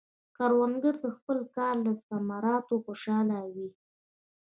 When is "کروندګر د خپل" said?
0.37-1.39